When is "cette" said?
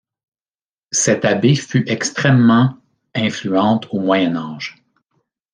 0.91-1.25